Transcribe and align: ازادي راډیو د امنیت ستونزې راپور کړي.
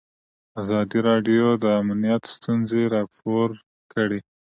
ازادي 0.61 0.99
راډیو 1.09 1.45
د 1.63 1.65
امنیت 1.81 2.23
ستونزې 2.35 2.83
راپور 2.95 3.49
کړي. 3.93 4.19